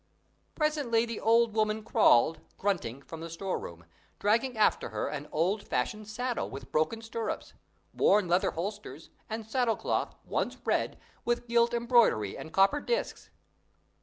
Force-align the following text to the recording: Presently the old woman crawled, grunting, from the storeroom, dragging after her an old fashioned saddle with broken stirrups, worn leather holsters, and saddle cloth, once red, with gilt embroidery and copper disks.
Presently 0.55 1.05
the 1.05 1.19
old 1.19 1.53
woman 1.53 1.83
crawled, 1.83 2.39
grunting, 2.57 3.03
from 3.03 3.21
the 3.21 3.29
storeroom, 3.29 3.85
dragging 4.17 4.57
after 4.57 4.89
her 4.89 5.07
an 5.07 5.27
old 5.31 5.61
fashioned 5.61 6.07
saddle 6.07 6.49
with 6.49 6.71
broken 6.71 7.03
stirrups, 7.03 7.53
worn 7.93 8.27
leather 8.27 8.49
holsters, 8.49 9.11
and 9.29 9.45
saddle 9.45 9.75
cloth, 9.75 10.15
once 10.25 10.57
red, 10.65 10.97
with 11.23 11.47
gilt 11.47 11.71
embroidery 11.71 12.35
and 12.35 12.51
copper 12.51 12.79
disks. 12.81 13.29